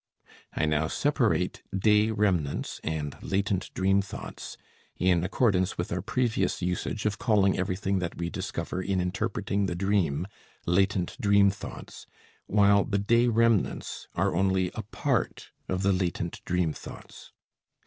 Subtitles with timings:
[0.55, 4.57] I now separate day remnants and latent dream thoughts
[4.97, 9.75] in accordance with our previous usage of calling everything that we discover in interpreting the
[9.75, 10.25] dream
[10.65, 12.07] "latent dream thoughts,"
[12.47, 17.31] while the day remnants are only a part of the latent dream thoughts.